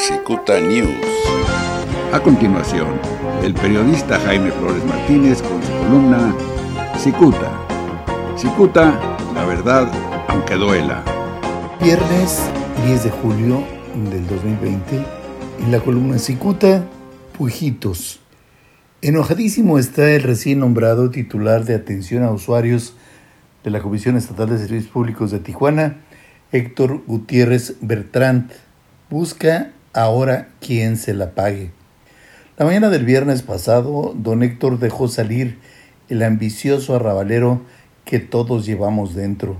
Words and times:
Cicuta 0.00 0.58
News. 0.58 0.96
A 2.10 2.20
continuación, 2.20 2.88
el 3.42 3.52
periodista 3.52 4.18
Jaime 4.20 4.50
Flores 4.50 4.82
Martínez 4.86 5.42
con 5.42 5.62
su 5.62 5.70
columna 5.72 6.34
Cicuta. 6.96 7.52
Cicuta, 8.34 8.98
la 9.34 9.44
verdad, 9.44 9.92
aunque 10.28 10.54
duela. 10.54 11.04
Viernes 11.82 12.40
10 12.86 13.04
de 13.04 13.10
julio 13.10 13.62
del 14.10 14.26
2020, 14.26 15.04
en 15.64 15.70
la 15.70 15.80
columna 15.80 16.18
Cicuta, 16.18 16.82
Pujitos. 17.36 18.20
Enojadísimo 19.02 19.78
está 19.78 20.10
el 20.12 20.22
recién 20.22 20.60
nombrado 20.60 21.10
titular 21.10 21.66
de 21.66 21.74
atención 21.74 22.22
a 22.22 22.30
usuarios 22.30 22.96
de 23.62 23.70
la 23.70 23.82
Comisión 23.82 24.16
Estatal 24.16 24.48
de 24.48 24.58
Servicios 24.58 24.90
Públicos 24.90 25.30
de 25.30 25.40
Tijuana, 25.40 25.98
Héctor 26.52 27.02
Gutiérrez 27.06 27.76
Bertrand. 27.82 28.50
Busca 29.10 29.72
ahora 29.92 30.48
quien 30.60 30.96
se 30.96 31.14
la 31.14 31.34
pague. 31.34 31.72
La 32.56 32.66
mañana 32.66 32.90
del 32.90 33.04
viernes 33.04 33.42
pasado, 33.42 34.12
don 34.14 34.42
Héctor 34.42 34.78
dejó 34.78 35.08
salir 35.08 35.58
el 36.08 36.22
ambicioso 36.22 36.94
arrabalero 36.94 37.62
que 38.04 38.18
todos 38.18 38.66
llevamos 38.66 39.14
dentro. 39.14 39.56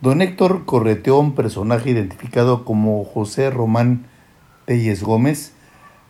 Don 0.00 0.22
Héctor 0.22 0.64
correteó 0.64 1.16
a 1.16 1.20
un 1.20 1.34
personaje 1.34 1.90
identificado 1.90 2.64
como 2.64 3.04
José 3.04 3.50
Román 3.50 4.06
Telles 4.64 5.02
Gómez, 5.02 5.52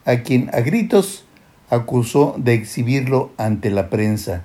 a 0.04 0.18
quien 0.18 0.50
a 0.52 0.60
gritos 0.60 1.24
acusó 1.70 2.34
de 2.38 2.54
exhibirlo 2.54 3.32
ante 3.36 3.70
la 3.70 3.90
prensa. 3.90 4.44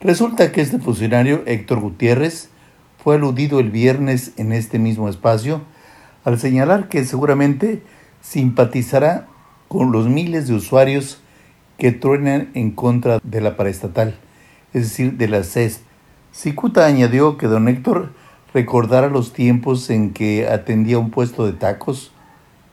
Resulta 0.00 0.52
que 0.52 0.60
este 0.60 0.78
funcionario, 0.78 1.42
Héctor 1.46 1.80
Gutiérrez, 1.80 2.50
fue 2.98 3.14
aludido 3.14 3.60
el 3.60 3.70
viernes 3.70 4.32
en 4.36 4.52
este 4.52 4.78
mismo 4.78 5.08
espacio 5.08 5.62
al 6.24 6.38
señalar 6.38 6.88
que 6.88 7.04
seguramente 7.04 7.82
simpatizará 8.22 9.26
con 9.68 9.92
los 9.92 10.08
miles 10.08 10.48
de 10.48 10.54
usuarios 10.54 11.20
que 11.76 11.92
truenan 11.92 12.50
en 12.54 12.70
contra 12.70 13.18
de 13.22 13.40
la 13.40 13.56
paraestatal, 13.56 14.16
es 14.72 14.82
decir, 14.84 15.18
de 15.18 15.28
la 15.28 15.42
CES. 15.42 15.80
Cicuta 16.32 16.86
añadió 16.86 17.36
que 17.36 17.46
don 17.48 17.68
Héctor 17.68 18.12
recordara 18.54 19.08
los 19.08 19.32
tiempos 19.32 19.90
en 19.90 20.12
que 20.12 20.48
atendía 20.48 20.98
un 20.98 21.10
puesto 21.10 21.44
de 21.44 21.52
tacos 21.52 22.12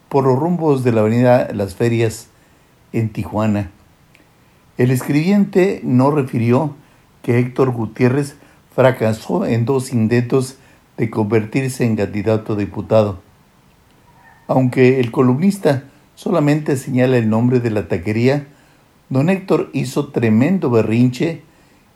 por 0.07 0.25
los 0.25 0.37
rumbos 0.37 0.83
de 0.83 0.91
la 0.91 1.01
avenida 1.01 1.49
Las 1.53 1.75
Ferias 1.75 2.27
en 2.93 3.09
Tijuana. 3.09 3.71
El 4.77 4.91
escribiente 4.91 5.81
no 5.83 6.11
refirió 6.11 6.75
que 7.21 7.39
Héctor 7.39 7.71
Gutiérrez 7.71 8.35
fracasó 8.73 9.45
en 9.45 9.65
dos 9.65 9.91
intentos 9.91 10.57
de 10.97 11.09
convertirse 11.09 11.85
en 11.85 11.95
candidato 11.95 12.53
a 12.53 12.55
diputado. 12.55 13.28
Aunque 14.49 14.99
el 14.99 15.11
columnista 15.11 15.83
solamente 16.15 16.75
señala 16.75 17.17
el 17.17 17.29
nombre 17.29 17.59
de 17.59 17.69
la 17.69 17.87
taquería, 17.87 18.47
don 19.07 19.29
Héctor 19.29 19.69
hizo 19.73 20.07
tremendo 20.07 20.71
berrinche 20.71 21.43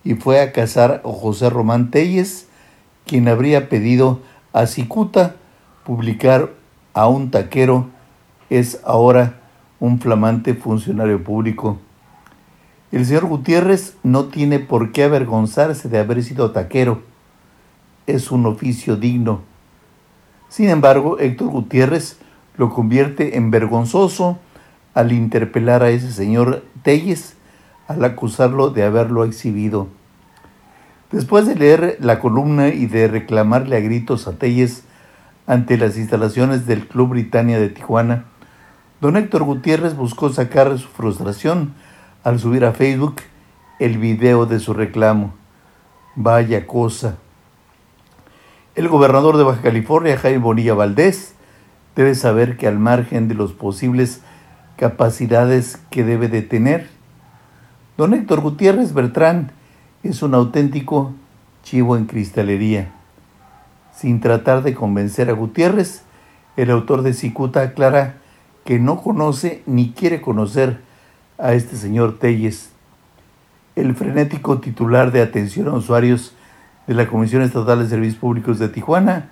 y 0.04 0.14
fue 0.14 0.40
a 0.40 0.52
cazar 0.52 1.02
a 1.04 1.10
José 1.10 1.50
Román 1.50 1.90
Telles, 1.90 2.48
quien 3.08 3.28
habría 3.28 3.70
pedido 3.70 4.20
a 4.54 4.68
Cicuta 4.68 5.36
publicar 5.84 6.52
a 6.94 7.08
un 7.08 7.32
taquero, 7.32 7.88
es 8.52 8.80
ahora 8.86 9.40
un 9.80 10.00
flamante 10.00 10.54
funcionario 10.54 11.24
público. 11.24 11.80
El 12.92 13.04
señor 13.08 13.26
Gutiérrez 13.26 13.98
no 14.04 14.26
tiene 14.26 14.60
por 14.60 14.92
qué 14.92 15.06
avergonzarse 15.06 15.90
de 15.90 15.98
haber 15.98 16.24
sido 16.24 16.52
taquero. 16.52 17.02
Es 18.06 18.30
un 18.30 18.46
oficio 18.46 18.96
digno. 18.96 19.42
Sin 20.50 20.70
embargo, 20.70 21.18
Héctor 21.18 21.48
Gutiérrez 21.48 22.20
lo 22.58 22.70
convierte 22.70 23.38
en 23.38 23.52
vergonzoso 23.52 24.40
al 24.94 25.12
interpelar 25.12 25.84
a 25.84 25.90
ese 25.90 26.12
señor 26.12 26.64
Telles 26.84 27.36
al 27.88 28.04
acusarlo 28.06 28.70
de 28.70 28.84
haberlo 28.84 29.24
exhibido. 29.24 29.88
Después 31.12 31.46
de 31.46 31.56
leer 31.56 31.98
la 32.00 32.20
columna 32.20 32.70
y 32.70 32.86
de 32.86 33.08
reclamarle 33.08 33.78
a 33.78 33.82
gritos 33.82 34.28
a 34.28 34.34
Telles 34.34 34.84
ante 35.46 35.78
las 35.78 35.98
instalaciones 35.98 36.66
del 36.66 36.88
Club 36.88 37.10
Britannia 37.10 37.60
de 37.60 37.70
Tijuana, 37.70 38.26
don 39.02 39.18
Héctor 39.18 39.44
Gutiérrez 39.44 39.96
buscó 39.96 40.30
sacar 40.30 40.78
su 40.78 40.88
frustración 40.88 41.74
al 42.24 42.40
subir 42.40 42.66
a 42.66 42.72
Facebook 42.72 43.16
el 43.80 43.98
video 43.98 44.46
de 44.46 44.60
su 44.60 44.74
reclamo. 44.74 45.34
Vaya 46.16 46.66
cosa. 46.66 47.18
El 48.76 48.88
gobernador 48.88 49.38
de 49.38 49.44
Baja 49.44 49.62
California, 49.62 50.18
Jaime 50.18 50.40
Bonilla 50.40 50.74
Valdés, 50.74 51.33
debe 51.96 52.16
saber 52.16 52.58
que 52.58 52.68
al 52.68 52.80
margen 52.80 53.28
de 53.28 53.36
las 53.36 53.52
posibles 53.52 54.22
capacidades 54.78 55.80
que 55.90 56.04
debe 56.04 56.28
de 56.28 56.42
tener, 56.42 56.90
don 57.98 58.14
Héctor 58.14 58.42
Gutiérrez 58.42 58.94
Bertrán 58.94 59.52
es 60.02 60.22
un 60.24 60.34
auténtico 60.34 61.14
chivo 61.64 61.96
en 61.96 62.06
cristalería. 62.06 62.92
Sin 63.96 64.20
tratar 64.20 64.64
de 64.64 64.74
convencer 64.74 65.30
a 65.30 65.34
Gutiérrez, 65.34 66.04
el 66.58 66.72
autor 66.72 67.04
de 67.04 67.14
Cicuta 67.14 67.62
aclara 67.62 68.18
que 68.66 68.80
no 68.80 69.02
conoce 69.02 69.64
ni 69.66 69.92
quiere 69.92 70.22
conocer 70.22 70.82
a 71.38 71.54
este 71.54 71.76
señor 71.76 72.20
Telles, 72.20 72.70
el 73.76 73.96
frenético 73.96 74.60
titular 74.60 75.12
de 75.12 75.22
atención 75.22 75.68
a 75.68 75.74
usuarios 75.74 76.36
de 76.88 76.94
la 76.94 77.08
Comisión 77.08 77.42
Estatal 77.42 77.80
de 77.80 77.90
Servicios 77.90 78.20
Públicos 78.20 78.60
de 78.60 78.70
Tijuana, 78.70 79.30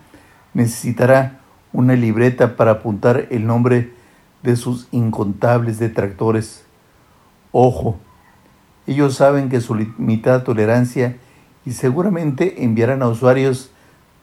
necesitará 0.53 1.40
una 1.73 1.95
libreta 1.95 2.55
para 2.55 2.71
apuntar 2.71 3.27
el 3.31 3.45
nombre 3.45 3.93
de 4.43 4.55
sus 4.55 4.87
incontables 4.91 5.79
detractores. 5.79 6.63
Ojo, 7.51 7.97
ellos 8.87 9.15
saben 9.15 9.49
que 9.49 9.61
su 9.61 9.75
limitada 9.75 10.43
tolerancia 10.43 11.17
y 11.65 11.71
seguramente 11.71 12.63
enviarán 12.63 13.03
a 13.03 13.07
usuarios 13.07 13.71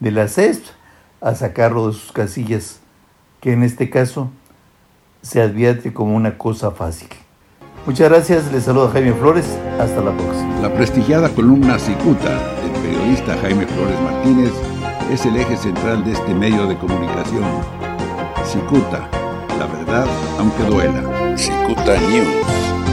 de 0.01 0.11
la 0.11 0.29
CESP 0.29 0.65
a 1.21 1.35
sacarlo 1.35 1.89
de 1.89 1.95
sus 1.95 2.13
casillas, 2.13 2.81
que 3.41 3.53
en 3.53 3.63
este 3.63 3.91
caso 3.91 4.31
se 5.23 5.41
advierte 5.41 5.93
como 5.93 6.17
una 6.17 6.39
cosa 6.39 6.71
fácil. 6.71 7.09
Muchas 7.87 8.09
gracias, 8.11 8.53
les 8.53 8.65
saluda 8.65 8.91
Jaime 8.91 9.13
Flores, 9.15 9.59
hasta 9.81 10.01
la 10.03 10.13
próxima. 10.13 10.61
La 10.61 10.73
prestigiada 10.75 11.29
columna 11.29 11.79
Cicuta 11.79 12.31
del 12.61 12.73
periodista 12.83 13.37
Jaime 13.39 13.67
Flores 13.67 14.01
Martínez 14.01 14.53
es 15.11 15.25
el 15.25 15.37
eje 15.37 15.57
central 15.57 16.05
de 16.05 16.13
este 16.13 16.35
medio 16.35 16.67
de 16.67 16.77
comunicación. 16.77 17.45
Cicuta, 18.45 19.09
la 19.59 19.67
verdad 19.67 20.07
aunque 20.39 20.65
duela. 20.65 21.37
Cicuta 21.37 21.99
News. 22.11 22.88